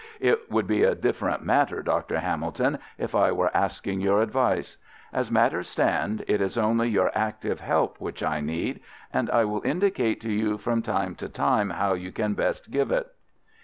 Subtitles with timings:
[0.19, 2.21] It would be a different matter, Dr.
[2.21, 4.77] Hamilton, if I were asking your advice.
[5.13, 8.79] As matters stand, it is only your active help which I need,
[9.13, 12.89] and I will indicate to you from time to time how you can best give
[12.91, 13.13] it."